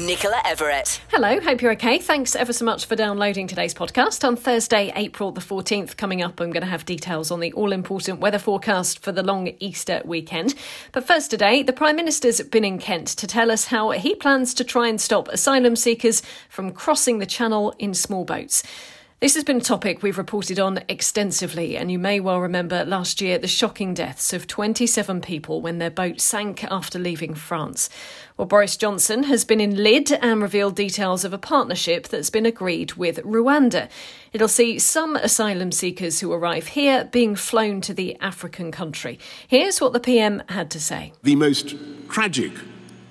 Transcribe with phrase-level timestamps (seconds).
[0.00, 1.00] Nicola Everett.
[1.10, 1.98] Hello, hope you're okay.
[1.98, 4.26] Thanks ever so much for downloading today's podcast.
[4.26, 7.72] On Thursday, April the 14th, coming up, I'm going to have details on the all
[7.72, 10.54] important weather forecast for the long Easter weekend.
[10.92, 14.52] But first, today, the Prime Minister's been in Kent to tell us how he plans
[14.54, 18.62] to try and stop asylum seekers from crossing the channel in small boats.
[19.18, 23.22] This has been a topic we've reported on extensively, and you may well remember last
[23.22, 27.88] year the shocking deaths of 27 people when their boat sank after leaving France.
[28.36, 32.44] Well, Boris Johnson has been in Lydd and revealed details of a partnership that's been
[32.44, 33.88] agreed with Rwanda.
[34.34, 39.18] It'll see some asylum seekers who arrive here being flown to the African country.
[39.48, 41.74] Here's what the PM had to say The most
[42.10, 42.52] tragic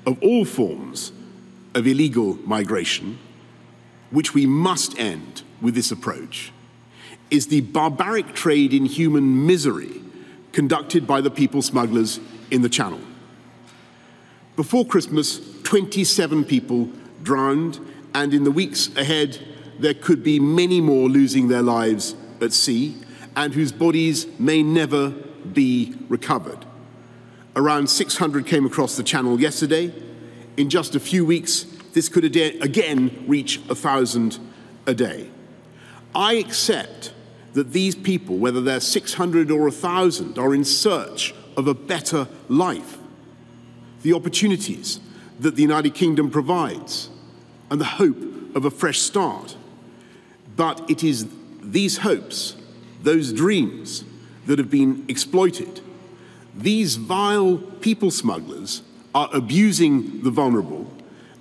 [0.05, 1.11] of all forms
[1.73, 3.17] of illegal migration,
[4.11, 6.51] which we must end with this approach
[7.31, 10.01] is the barbaric trade in human misery
[10.51, 12.19] conducted by the people smugglers
[12.51, 13.01] in the Channel.
[14.55, 16.89] Before Christmas, 27 people
[17.23, 17.79] drowned,
[18.13, 19.37] and in the weeks ahead,
[19.79, 22.95] there could be many more losing their lives at sea
[23.35, 26.65] and whose bodies may never be recovered.
[27.55, 29.93] Around 600 came across the Channel yesterday.
[30.55, 34.39] In just a few weeks, this could again reach a thousand
[34.85, 35.29] a day.
[36.15, 37.11] I accept
[37.53, 42.97] that these people, whether they're 600 or 1,000, are in search of a better life,
[44.01, 44.99] the opportunities
[45.39, 47.09] that the United Kingdom provides,
[47.69, 49.57] and the hope of a fresh start.
[50.55, 51.27] But it is
[51.61, 52.55] these hopes,
[53.01, 54.05] those dreams,
[54.45, 55.81] that have been exploited.
[56.53, 58.81] These vile people smugglers
[59.13, 60.91] are abusing the vulnerable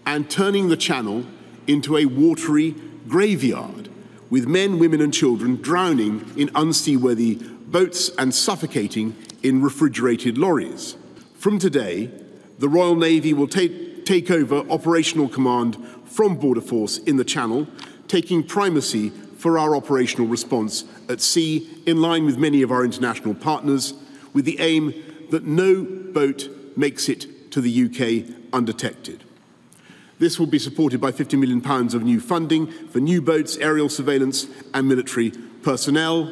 [0.06, 1.24] and turning the channel
[1.66, 2.74] into a watery
[3.06, 3.83] graveyard
[4.34, 7.36] with men, women, and children drowning in unseaworthy
[7.68, 9.14] boats and suffocating
[9.44, 10.96] in refrigerated lorries.
[11.36, 12.10] From today,
[12.58, 17.68] the Royal Navy will take, take over operational command from Border Force in the Channel,
[18.08, 23.36] taking primacy for our operational response at sea in line with many of our international
[23.36, 23.94] partners,
[24.32, 24.94] with the aim
[25.30, 29.23] that no boat makes it to the UK undetected.
[30.18, 34.46] This will be supported by £50 million of new funding for new boats, aerial surveillance,
[34.72, 35.30] and military
[35.62, 36.30] personnel,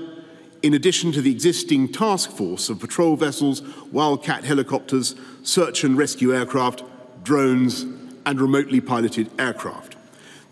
[0.62, 6.34] in addition to the existing task force of patrol vessels, Wildcat helicopters, search and rescue
[6.34, 6.84] aircraft,
[7.24, 7.82] drones,
[8.24, 9.96] and remotely piloted aircraft.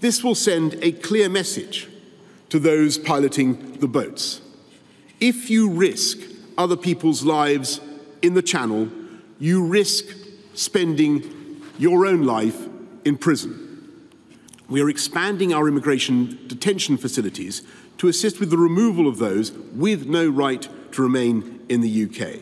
[0.01, 1.89] This will send a clear message
[2.49, 4.41] to those piloting the boats.
[5.21, 6.19] If you risk
[6.59, 7.81] other people's lives
[8.23, 8.89] in the channel,
[9.39, 10.07] you risk
[10.55, 12.70] spending your own life
[13.05, 13.67] in prison.
[14.69, 17.63] We are expanding our immigration detention facilities
[17.99, 22.41] to assist with the removal of those with no right to remain in the UK.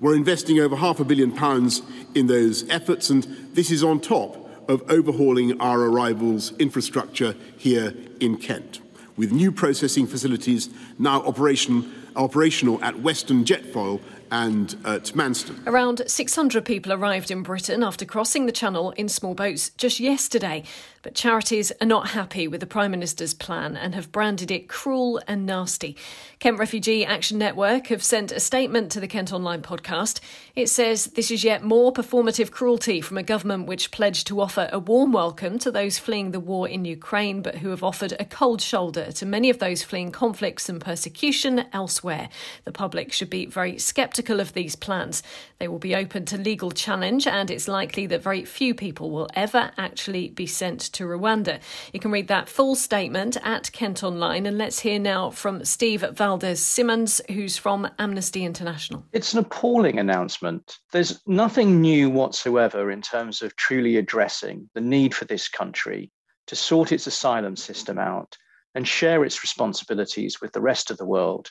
[0.00, 1.82] We're investing over half a billion pounds
[2.14, 4.36] in those efforts, and this is on top
[4.68, 8.80] of overhauling our arrivals infrastructure here in Kent,
[9.16, 15.66] with new processing facilities now operation, operational at Western Jetfoil and at Manston.
[15.66, 20.64] Around 600 people arrived in Britain after crossing the Channel in small boats just yesterday.
[21.02, 25.18] But charities are not happy with the Prime Minister's plan and have branded it cruel
[25.26, 25.96] and nasty.
[26.40, 30.20] Kent Refugee Action Network have sent a statement to the Kent Online podcast.
[30.54, 34.68] It says this is yet more performative cruelty from a government which pledged to offer
[34.70, 38.26] a warm welcome to those fleeing the war in Ukraine, but who have offered a
[38.26, 42.28] cold shoulder to many of those fleeing conflicts and persecution elsewhere.
[42.64, 45.22] The public should be very sceptical of these plans.
[45.58, 49.28] They will be open to legal challenge, and it's likely that very few people will
[49.34, 51.60] ever actually be sent to Rwanda.
[51.92, 54.46] You can read that full statement at Kent Online.
[54.46, 59.06] And let's hear now from Steve Valdez Symonds, who's from Amnesty International.
[59.12, 60.78] It's an appalling announcement.
[60.92, 66.10] There's nothing new whatsoever in terms of truly addressing the need for this country
[66.46, 68.36] to sort its asylum system out
[68.74, 71.50] and share its responsibilities with the rest of the world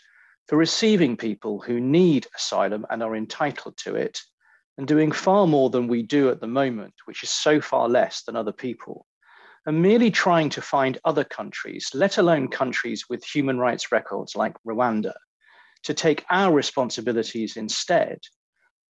[0.50, 4.19] for receiving people who need asylum and are entitled to it,
[4.78, 8.24] and doing far more than we do at the moment, which is so far less
[8.24, 9.06] than other people
[9.66, 14.56] and merely trying to find other countries, let alone countries with human rights records like
[14.68, 15.13] Rwanda,
[15.84, 18.19] to take our responsibilities instead,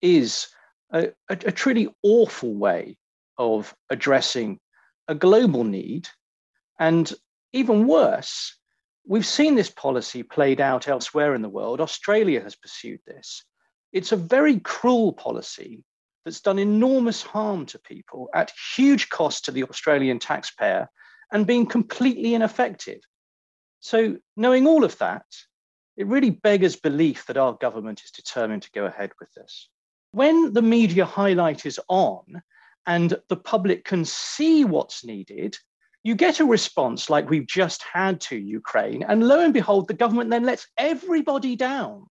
[0.03, 0.49] is
[0.93, 2.97] a, a, a truly awful way
[3.39, 4.59] of addressing
[5.07, 6.09] a global need.
[6.79, 7.13] And
[7.53, 8.59] even worse,
[9.07, 11.81] we've seen this policy played out elsewhere in the world.
[11.81, 13.45] Australia has pursued this.
[13.93, 15.85] It's a very cruel policy
[16.25, 20.89] that's done enormous harm to people at huge cost to the Australian taxpayer
[21.31, 23.01] and being completely ineffective.
[23.81, 25.27] So, knowing all of that,
[25.97, 29.69] it really beggars belief that our government is determined to go ahead with this.
[30.13, 32.43] When the media highlight is on
[32.87, 35.57] and the public can see what's needed,
[36.05, 39.03] you get a response like we've just had to Ukraine.
[39.09, 42.05] And lo and behold, the government then lets everybody down.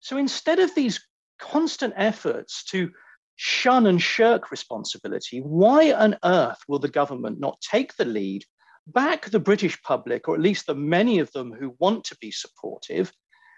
[0.00, 1.00] So instead of these
[1.38, 2.90] constant efforts to
[3.36, 8.44] shun and shirk responsibility, why on earth will the government not take the lead,
[8.88, 12.32] back the British public, or at least the many of them who want to be
[12.32, 13.12] supportive,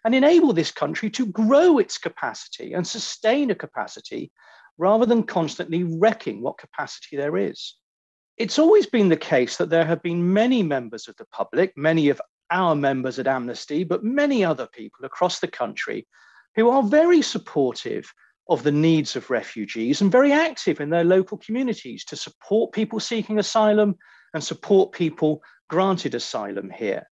[0.05, 4.31] and enable this country to grow its capacity and sustain a capacity
[4.77, 7.77] rather than constantly wrecking what capacity there is?
[8.39, 12.09] It's always been the case that there have been many members of the public, many
[12.09, 12.21] of
[12.51, 16.07] our members at Amnesty, but many other people across the country
[16.55, 18.13] who are very supportive
[18.49, 23.01] of the needs of refugees and very active in their local communities to support people
[23.01, 23.97] seeking asylum
[24.35, 27.09] and support people granted asylum here.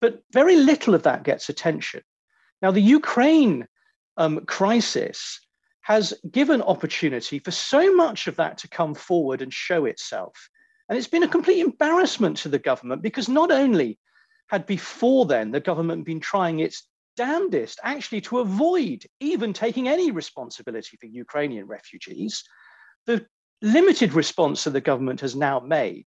[0.00, 2.02] But very little of that gets attention.
[2.60, 3.66] Now, the Ukraine
[4.16, 5.40] um, crisis
[5.82, 10.48] has given opportunity for so much of that to come forward and show itself.
[10.88, 13.98] And it's been a complete embarrassment to the government because not only
[14.48, 20.10] had before then the government been trying its damnedest actually to avoid even taking any
[20.10, 22.44] responsibility for Ukrainian refugees.
[23.06, 23.26] The
[23.62, 26.06] limited response that the government has now made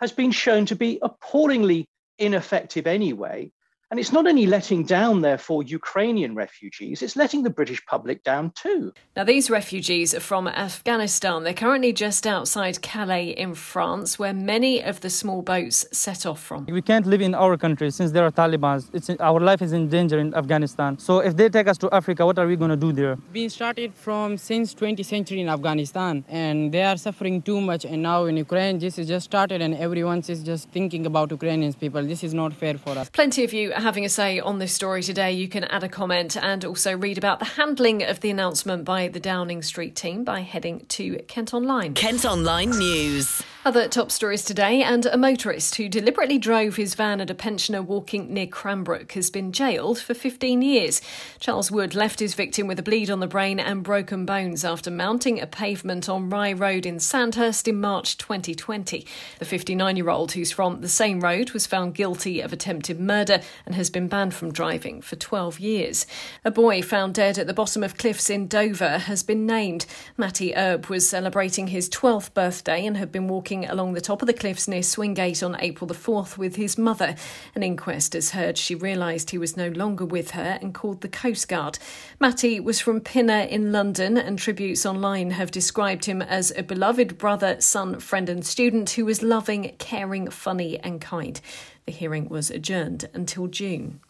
[0.00, 1.88] has been shown to be appallingly
[2.18, 3.52] ineffective anyway,
[3.90, 8.50] and it's not only letting down, therefore, Ukrainian refugees, it's letting the British public down
[8.56, 8.92] too.
[9.14, 11.44] Now, these refugees are from Afghanistan.
[11.44, 16.40] They're currently just outside Calais in France, where many of the small boats set off
[16.42, 16.66] from.
[16.66, 18.84] We can't live in our country since there are Taliban.
[18.92, 20.98] It's, our life is in danger in Afghanistan.
[20.98, 23.14] So, if they take us to Africa, what are we going to do there?
[23.32, 27.84] Been started from since 20th century in Afghanistan, and they are suffering too much.
[27.84, 31.72] And now in Ukraine, this is just started, and everyone is just thinking about Ukrainian
[31.72, 32.02] people.
[32.02, 33.08] This is not fair for us.
[33.10, 36.36] Plenty of you having a say on this story today, you can add a comment
[36.36, 40.40] and also read about the handling of the announcement by the Downing Street team by
[40.40, 41.94] heading to Kent Online.
[41.94, 43.42] Kent Online News.
[43.66, 47.82] Other top stories today, and a motorist who deliberately drove his van at a pensioner
[47.82, 51.02] walking near Cranbrook has been jailed for 15 years.
[51.40, 54.88] Charles Wood left his victim with a bleed on the brain and broken bones after
[54.88, 59.04] mounting a pavement on Rye Road in Sandhurst in March 2020.
[59.40, 63.40] The 59 year old, who's from the same road, was found guilty of attempted murder
[63.66, 66.06] and has been banned from driving for 12 years.
[66.44, 69.86] A boy found dead at the bottom of cliffs in Dover has been named.
[70.16, 74.26] Matty Erb was celebrating his 12th birthday and had been walking along the top of
[74.26, 77.14] the cliffs near Swingate on April the 4th with his mother.
[77.54, 81.08] An inquest has heard she realised he was no longer with her and called the
[81.08, 81.78] Coast Guard.
[82.20, 87.16] Matty was from Pinner in London, and tributes online have described him as a beloved
[87.16, 91.40] brother, son, friend, and student who was loving, caring, funny, and kind.
[91.86, 94.00] The hearing was adjourned until June.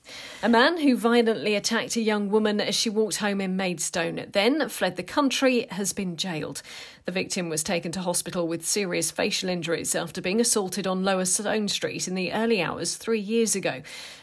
[0.43, 4.67] A man who violently attacked a young woman as she walked home in Maidstone, then
[4.71, 6.63] fled the country, has been jailed.
[7.06, 11.25] The victim was taken to hospital with serious facial injuries after being assaulted on Lower
[11.25, 13.82] Stone Street in the early hours three years ago.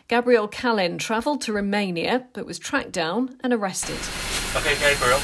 [0.10, 3.96] Gabriel Kalin travelled to Romania but was tracked down and arrested.
[4.60, 5.24] Okay, Gabriel.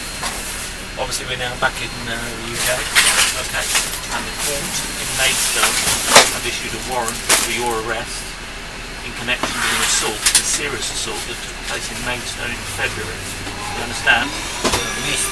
[0.95, 2.79] Obviously, we're now back in uh, the UK.
[3.43, 3.65] Okay.
[4.15, 5.75] And the court in Maidstone
[6.31, 8.23] have issued a warrant for your arrest
[9.03, 13.19] in connection with an assault, a serious assault that took place in Maidstone in February.
[13.75, 14.31] You understand?
[15.11, 15.27] Yes.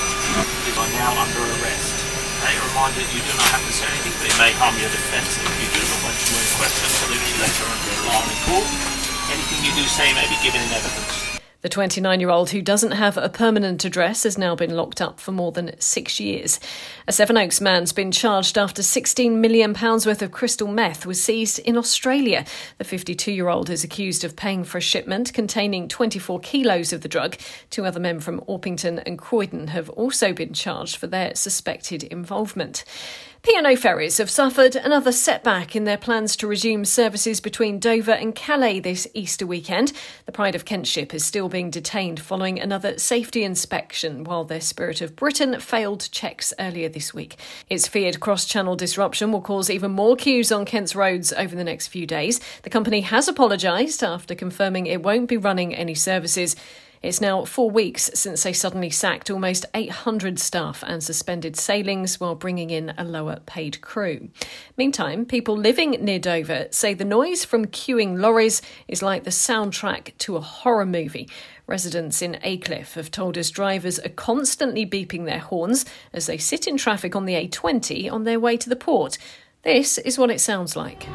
[0.67, 2.06] You are now under arrest.
[2.47, 4.71] Okay, a reminder that you do not have to say anything, but it may harm
[4.79, 8.39] your defence if you do not want to request absolution later under a line in
[8.47, 8.67] court.
[9.35, 11.26] Anything you do say may be given in evidence.
[11.61, 15.19] The 29 year old, who doesn't have a permanent address, has now been locked up
[15.19, 16.59] for more than six years.
[17.07, 21.75] A Sevenoaks man's been charged after £16 million worth of crystal meth was seized in
[21.75, 22.45] Australia.
[22.77, 27.01] The 52 year old is accused of paying for a shipment containing 24 kilos of
[27.01, 27.37] the drug.
[27.71, 32.83] Two other men from Orpington and Croydon have also been charged for their suspected involvement.
[33.47, 38.35] P&O Ferries have suffered another setback in their plans to resume services between Dover and
[38.35, 39.93] Calais this Easter weekend.
[40.25, 44.59] The Pride of Kent ship is still being detained following another safety inspection, while their
[44.59, 47.37] Spirit of Britain failed checks earlier this week.
[47.69, 51.63] It's feared cross channel disruption will cause even more queues on Kent's roads over the
[51.63, 52.41] next few days.
[52.63, 56.57] The company has apologised after confirming it won't be running any services.
[57.01, 62.35] It's now four weeks since they suddenly sacked almost 800 staff and suspended sailings while
[62.35, 64.29] bringing in a lower paid crew.
[64.77, 70.17] Meantime, people living near Dover say the noise from queuing lorries is like the soundtrack
[70.19, 71.29] to a horror movie.
[71.67, 76.65] Residents in Aycliffe have told us drivers are constantly beeping their horns as they sit
[76.65, 79.17] in traffic on the A20 on their way to the port.
[79.63, 81.07] This is what it sounds like.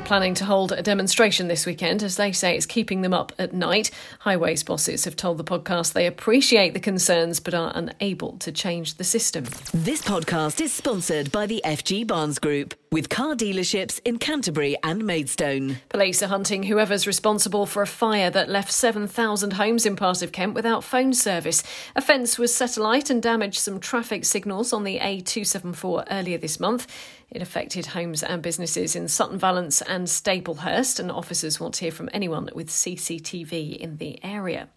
[0.00, 3.32] They're planning to hold a demonstration this weekend as they say it's keeping them up
[3.38, 3.90] at night.
[4.20, 8.94] Highways bosses have told the podcast they appreciate the concerns but are unable to change
[8.94, 9.44] the system.
[9.74, 15.04] This podcast is sponsored by the FG Barnes Group with car dealerships in Canterbury and
[15.04, 15.78] Maidstone.
[15.90, 20.32] Police are hunting whoever's responsible for a fire that left 7,000 homes in part of
[20.32, 21.62] Kent without phone service.
[21.94, 26.58] A fence was set alight and damaged some traffic signals on the A274 earlier this
[26.58, 26.88] month.
[27.30, 31.92] It affected homes and businesses in Sutton Valence and Staplehurst, and officers want to hear
[31.92, 34.68] from anyone with CCTV in the area.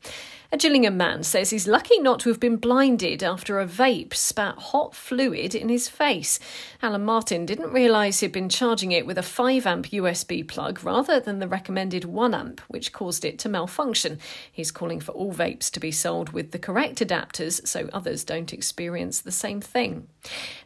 [0.54, 4.56] A Gillingham man says he's lucky not to have been blinded after a vape spat
[4.56, 6.40] hot fluid in his face.
[6.84, 11.20] Alan Martin didn't realise he'd been charging it with a 5 amp USB plug rather
[11.20, 14.20] than the recommended 1 amp, which caused it to malfunction.
[14.52, 18.54] He's calling for all vapes to be sold with the correct adapters so others don't
[18.54, 20.08] experience the same thing.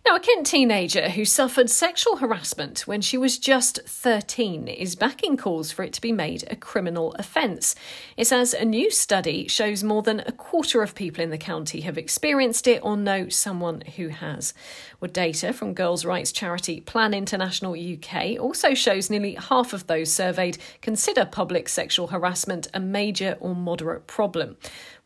[0.06, 5.38] Now, a Kent teenager who suffered sexual harassment when she was just 13 is backing
[5.38, 7.74] calls for it to be made a criminal offence.
[8.18, 11.82] It says a new study shows more than a quarter of people in the county
[11.82, 14.54] have experienced it or know someone who has.
[15.00, 20.12] Well, data from girls' rights charity Plan International UK also shows nearly half of those
[20.12, 24.58] surveyed consider public sexual harassment a major or moderate problem.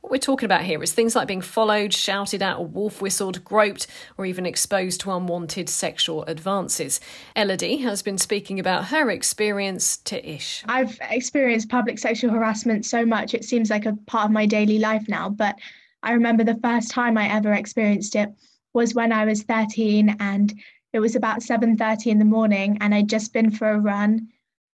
[0.01, 3.43] What we're talking about here is things like being followed, shouted at, or wolf whistled,
[3.43, 3.85] groped,
[4.17, 6.99] or even exposed to unwanted sexual advances.
[7.35, 10.63] Elodie has been speaking about her experience to Ish.
[10.67, 14.79] I've experienced public sexual harassment so much, it seems like a part of my daily
[14.79, 15.29] life now.
[15.29, 15.55] But
[16.01, 18.29] I remember the first time I ever experienced it
[18.73, 20.51] was when I was 13 and
[20.93, 24.29] it was about 7:30 in the morning and I'd just been for a run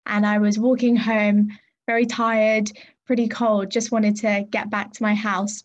[0.05, 1.49] and I was walking home
[1.85, 2.71] very tired,
[3.07, 5.63] pretty cold, just wanted to get back to my house.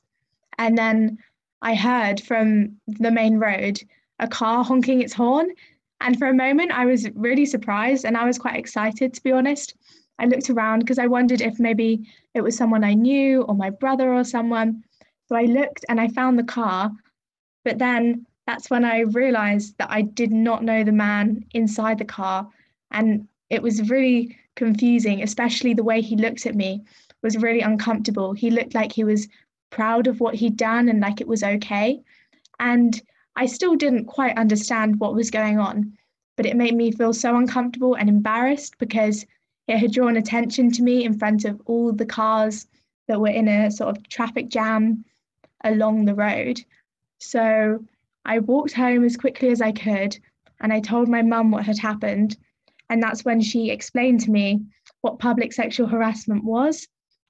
[0.58, 1.18] And then
[1.60, 3.80] I heard from the main road
[4.20, 5.50] a car honking its horn.
[6.00, 9.32] And for a moment, I was really surprised and I was quite excited, to be
[9.32, 9.74] honest.
[10.18, 13.70] I looked around because I wondered if maybe it was someone I knew or my
[13.70, 14.84] brother or someone.
[15.28, 16.92] So I looked and I found the car.
[17.64, 22.04] But then that's when I realized that I did not know the man inside the
[22.04, 22.48] car.
[22.90, 26.84] And it was really confusing, especially the way he looked at me
[27.22, 28.32] was really uncomfortable.
[28.32, 29.28] He looked like he was
[29.70, 32.02] proud of what he'd done and like it was okay.
[32.60, 33.00] And
[33.36, 35.96] I still didn't quite understand what was going on,
[36.36, 39.24] but it made me feel so uncomfortable and embarrassed because
[39.68, 42.66] it had drawn attention to me in front of all the cars
[43.08, 45.04] that were in a sort of traffic jam
[45.64, 46.60] along the road.
[47.18, 47.84] So
[48.24, 50.18] I walked home as quickly as I could
[50.60, 52.36] and I told my mum what had happened.
[52.90, 54.60] And that's when she explained to me
[55.00, 56.86] what public sexual harassment was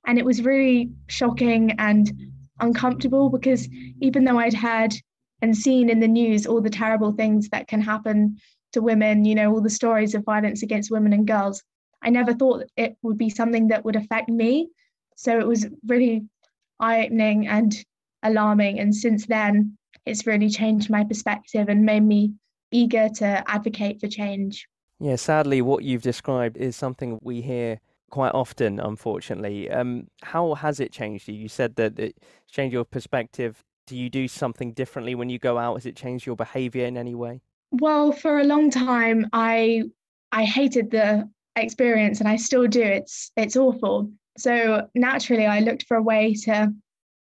[0.06, 2.12] and it was really shocking and
[2.60, 3.68] uncomfortable because
[4.00, 4.94] even though I'd heard
[5.40, 8.38] and seen in the news all the terrible things that can happen
[8.72, 11.62] to women, you know, all the stories of violence against women and girls,
[12.02, 14.68] I never thought it would be something that would affect me.
[15.16, 16.24] So it was really
[16.80, 17.74] eye opening and
[18.22, 18.78] alarming.
[18.78, 22.32] And since then, it's really changed my perspective and made me
[22.72, 24.66] eager to advocate for change.
[24.98, 27.80] Yeah, sadly, what you've described is something we hear
[28.12, 29.68] quite often, unfortunately.
[29.70, 31.34] Um, how has it changed you?
[31.34, 33.64] You said that it changed your perspective.
[33.88, 35.74] Do you do something differently when you go out?
[35.74, 37.40] Has it changed your behaviour in any way?
[37.72, 39.84] Well, for a long time, I
[40.30, 42.82] I hated the experience, and I still do.
[42.82, 44.12] It's it's awful.
[44.38, 46.72] So naturally, I looked for a way to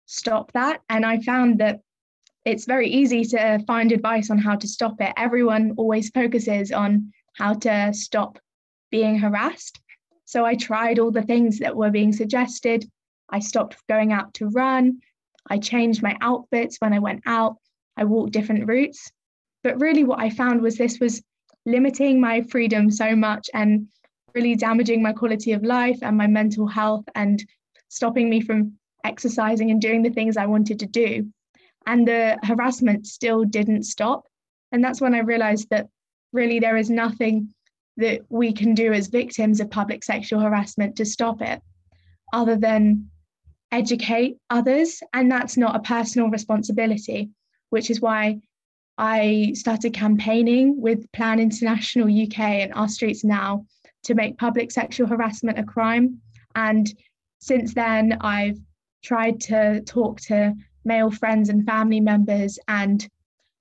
[0.06, 1.80] stop that, and I found that
[2.44, 5.12] it's very easy to find advice on how to stop it.
[5.16, 8.38] Everyone always focuses on how to stop
[8.90, 9.80] being harassed.
[10.30, 12.88] So I tried all the things that were being suggested.
[13.30, 15.00] I stopped going out to run.
[15.48, 17.56] I changed my outfits when I went out.
[17.96, 19.10] I walked different routes.
[19.64, 21.20] But really, what I found was this was
[21.66, 23.88] limiting my freedom so much and
[24.32, 27.44] really damaging my quality of life and my mental health and
[27.88, 31.26] stopping me from exercising and doing the things I wanted to do.
[31.88, 34.28] And the harassment still didn't stop.
[34.70, 35.88] And that's when I realized that
[36.32, 37.52] really there is nothing
[38.00, 41.62] that we can do as victims of public sexual harassment to stop it,
[42.32, 43.10] other than
[43.72, 45.00] educate others.
[45.12, 47.30] And that's not a personal responsibility,
[47.70, 48.40] which is why
[48.98, 53.64] I started campaigning with Plan International UK and Our Streets Now
[54.04, 56.20] to make public sexual harassment a crime.
[56.54, 56.92] And
[57.38, 58.58] since then, I've
[59.02, 60.54] tried to talk to
[60.84, 63.06] male friends and family members, and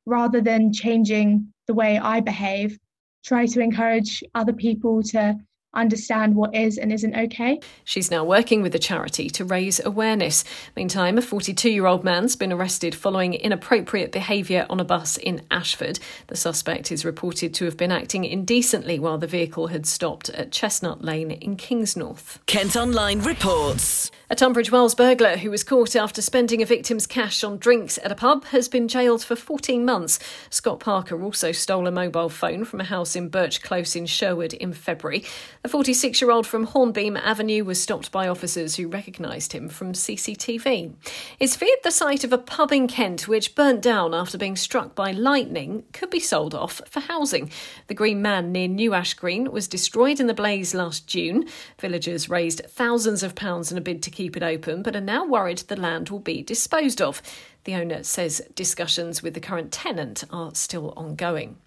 [0.06, 2.78] rather than changing the way I behave,
[3.24, 5.36] try to encourage other people to
[5.74, 7.60] understand what is and isn't okay.
[7.84, 10.44] She's now working with the charity to raise awareness.
[10.76, 15.42] Meantime, a 42 year old man's been arrested following inappropriate behaviour on a bus in
[15.52, 16.00] Ashford.
[16.28, 20.52] The suspect is reported to have been acting indecently while the vehicle had stopped at
[20.52, 22.40] Chestnut Lane in Kingsnorth.
[22.46, 24.12] Kent Online reports.
[24.32, 28.12] A Tunbridge Wells burglar who was caught after spending a victim's cash on drinks at
[28.12, 30.20] a pub has been jailed for 14 months.
[30.52, 34.54] Scott Parker also stole a mobile phone from a house in Birch Close in Sherwood
[34.54, 35.24] in February.
[35.62, 39.92] The 46 year old from Hornbeam Avenue was stopped by officers who recognised him from
[39.92, 40.94] CCTV.
[41.38, 44.96] It's feared the site of a pub in Kent, which burnt down after being struck
[44.96, 47.52] by lightning, could be sold off for housing.
[47.88, 51.46] The Green Man near New Ash Green was destroyed in the blaze last June.
[51.78, 55.26] Villagers raised thousands of pounds in a bid to keep it open, but are now
[55.26, 57.22] worried the land will be disposed of.
[57.66, 61.58] The owner says discussions with the current tenant are still ongoing.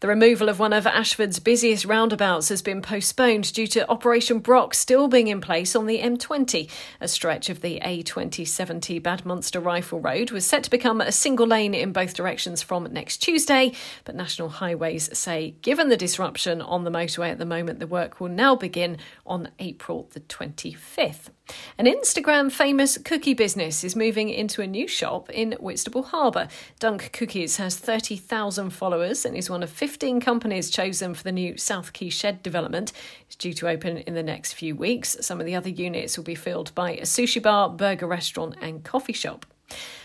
[0.00, 4.74] The removal of one of Ashford's busiest roundabouts has been postponed due to Operation Brock
[4.74, 6.68] still being in place on the M20.
[7.00, 11.74] A stretch of the A2070 Bad Munstereifel Road was set to become a single lane
[11.74, 13.72] in both directions from next Tuesday,
[14.04, 18.20] but National Highways say given the disruption on the motorway at the moment, the work
[18.20, 21.28] will now begin on April the 25th.
[21.78, 26.48] An Instagram famous cookie business is moving into a new shop in Whitstable Harbour.
[26.78, 31.56] Dunk Cookies has 30,000 followers and is one of 15 companies chosen for the new
[31.56, 32.92] South Quay Shed development.
[33.26, 35.16] It's due to open in the next few weeks.
[35.20, 38.84] Some of the other units will be filled by a sushi bar, burger restaurant, and
[38.84, 39.44] coffee shop.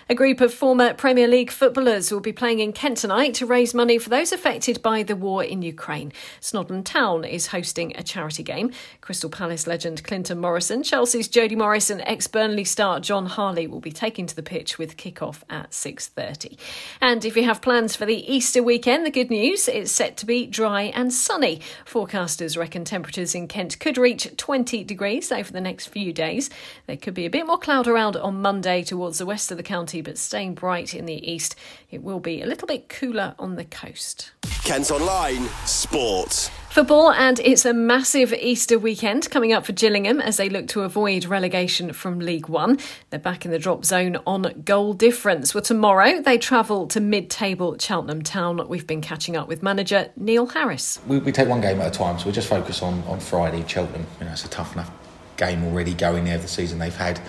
[0.09, 3.73] A group of former Premier League footballers will be playing in Kent tonight to raise
[3.73, 6.13] money for those affected by the war in Ukraine.
[6.39, 8.71] Snodland Town is hosting a charity game.
[9.01, 13.91] Crystal Palace legend Clinton Morrison, Chelsea's Jody Morris and ex-Burnley star Jon Harley will be
[13.91, 16.57] taking to the pitch with kick-off at 6.30.
[17.01, 20.25] And if you have plans for the Easter weekend, the good news is set to
[20.25, 21.59] be dry and sunny.
[21.85, 26.49] Forecasters reckon temperatures in Kent could reach 20 degrees over the next few days.
[26.85, 29.63] There could be a bit more cloud around on Monday towards the west of the
[29.63, 31.55] county but staying bright in the east.
[31.89, 34.31] It will be a little bit cooler on the coast.
[34.63, 36.49] Kent Online Sports.
[36.69, 40.81] Football, and it's a massive Easter weekend coming up for Gillingham as they look to
[40.81, 42.77] avoid relegation from League One.
[43.09, 45.55] They're back in the drop zone on goal difference.
[45.55, 48.67] Well, tomorrow they travel to mid table Cheltenham Town.
[48.67, 50.99] We've been catching up with manager Neil Harris.
[51.07, 53.65] We, we, take one game at a time, so we just focus on, on Friday,
[53.67, 54.05] Cheltenham.
[54.19, 54.91] You know, it's a tough enough
[55.37, 57.21] game already going there, the season they've had.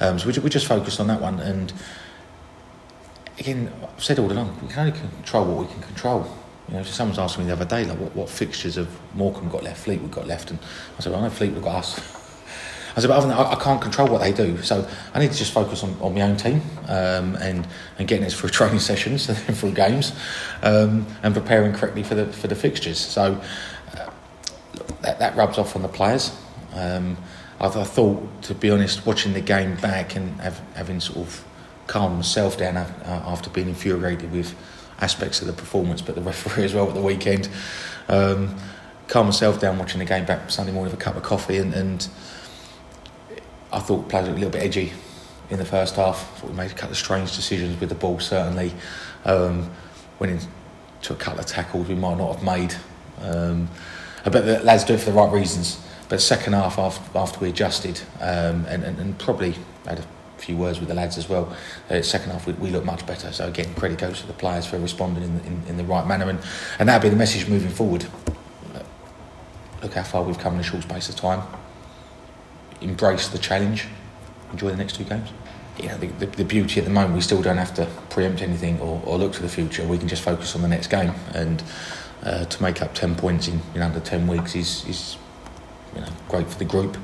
[0.00, 1.72] Um, so we, we just focus on that one and
[3.38, 6.26] again, I've said all along, we can only control what we can control.
[6.68, 9.62] You know, someone's asked me the other day, like, what, what fixtures have Morecambe got
[9.62, 10.58] left, Fleetwood got left, and
[10.98, 11.98] I said, well, I know Fleetwood got us.
[12.96, 15.18] I said, but other than that, I, I, can't control what they do, so I
[15.18, 17.66] need to just focus on, on my own team um, and
[17.98, 20.12] and getting us through training sessions and through games,
[20.62, 22.98] um, and preparing correctly for the for the fixtures.
[22.98, 23.40] So
[23.96, 24.10] uh,
[25.02, 26.36] that that rubs off on the players.
[26.72, 27.16] Um,
[27.60, 31.44] I, I, thought, to be honest, watching the game back and have, having sort of
[31.86, 32.86] calm myself down uh,
[33.26, 34.54] after being infuriated with
[35.00, 37.48] aspects of the performance, but the referee as well at the weekend.
[38.08, 38.56] Um,
[39.08, 41.74] calm myself down watching the game back Sunday morning with a cup of coffee, and,
[41.74, 42.08] and
[43.72, 44.92] I thought players were a little bit edgy
[45.50, 46.16] in the first half.
[46.36, 48.72] I thought we made a couple of strange decisions with the ball, certainly.
[49.24, 49.70] Um,
[50.18, 52.74] went into a couple of tackles we might not have made.
[53.20, 53.68] Um,
[54.24, 55.80] but the lads do it for the right reasons.
[56.08, 59.54] But second half, after, after we adjusted um, and, and, and probably
[59.86, 60.04] had a
[60.38, 61.54] few words with the lads as well.
[61.90, 63.32] Uh, second half, we, we look much better.
[63.32, 66.28] So again, credit goes to the players for responding in, in, in the right manner,
[66.28, 66.38] and,
[66.78, 68.06] and that'll be the message moving forward.
[69.82, 71.42] Look how far we've come in a short space of time.
[72.80, 73.86] Embrace the challenge.
[74.50, 75.28] Enjoy the next two games.
[75.78, 78.40] You know, the, the, the beauty at the moment, we still don't have to preempt
[78.40, 79.86] anything or, or look to the future.
[79.86, 81.12] We can just focus on the next game.
[81.34, 81.62] And
[82.22, 85.18] uh, to make up 10 points in, in under 10 weeks is, is
[85.94, 86.96] you know, great for the group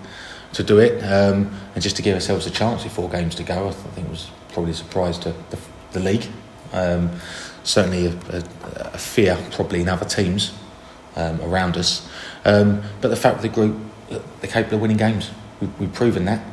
[0.52, 3.42] to do it um, and just to give ourselves a chance with four games to
[3.42, 3.68] go.
[3.68, 5.58] I think was probably a surprise to the,
[5.92, 6.26] the league.
[6.72, 7.10] Um,
[7.62, 8.42] certainly a, a,
[8.94, 10.52] a, fear probably in other teams
[11.16, 12.08] um, around us.
[12.44, 13.76] Um, but the fact that the group,
[14.08, 15.30] they're capable of winning games.
[15.60, 16.44] We, we've proven that.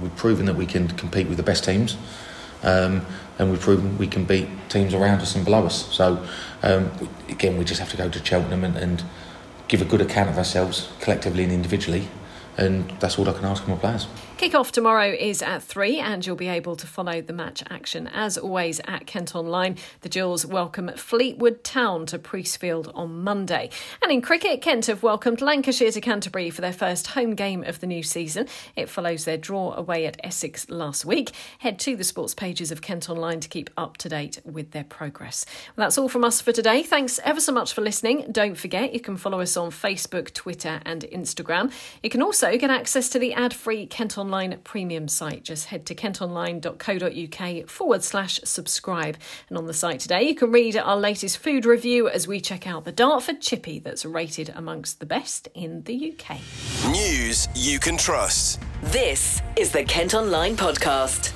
[0.00, 1.96] We've proven that we can compete with the best teams.
[2.62, 3.04] Um,
[3.38, 5.92] and we've proven we can beat teams around us and below us.
[5.94, 6.24] So,
[6.62, 6.90] um,
[7.28, 9.04] again, we just have to go to Cheltenham and, and
[9.68, 12.08] give a good account of ourselves collectively and individually
[12.56, 14.06] and that's all I can ask of my players.
[14.44, 18.36] Kick-off tomorrow is at 3 and you'll be able to follow the match action as
[18.36, 19.78] always at Kent Online.
[20.02, 23.70] The Gills welcome Fleetwood Town to Priestfield on Monday.
[24.02, 27.80] And in cricket, Kent have welcomed Lancashire to Canterbury for their first home game of
[27.80, 28.46] the new season.
[28.76, 31.30] It follows their draw away at Essex last week.
[31.60, 34.84] Head to the sports pages of Kent Online to keep up to date with their
[34.84, 35.46] progress.
[35.74, 36.82] Well, that's all from us for today.
[36.82, 38.26] Thanks ever so much for listening.
[38.30, 41.72] Don't forget you can follow us on Facebook, Twitter and Instagram.
[42.02, 45.44] You can also get access to the ad-free Kent Online Online premium site.
[45.44, 49.16] Just head to kentonline.co.uk forward slash subscribe.
[49.48, 52.66] And on the site today, you can read our latest food review as we check
[52.66, 56.38] out the Dartford chippy that's rated amongst the best in the UK.
[56.90, 58.60] News you can trust.
[58.82, 61.30] This is the Kent Online Podcast.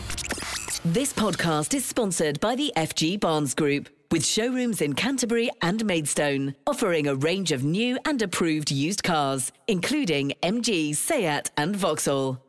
[0.85, 6.57] This podcast is sponsored by the FG Barnes Group with showrooms in Canterbury and Maidstone,
[6.67, 12.43] offering a range of new and approved used cars, including MG, Seat, and Vauxhall.